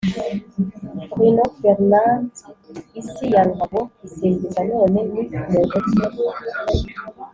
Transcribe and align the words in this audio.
Bruno 1.09 1.43
fernandes 1.59 2.39
isi 2.99 3.25
ya 3.33 3.41
ruhago 3.47 3.81
isingiza 4.05 4.59
none 4.69 4.85
ni 4.91 5.01
muntu 5.51 5.77
ki? 5.83 5.95